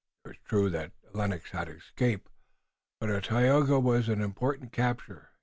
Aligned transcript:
It 0.25 0.29
was 0.29 0.37
true 0.45 0.71
that 0.71 0.93
Lennox 1.13 1.51
had 1.51 1.69
escaped, 1.69 2.27
but 2.99 3.23
Tayoga 3.23 3.79
was 3.79 4.09
an 4.09 4.19
important 4.23 4.71
capture. 4.71 5.29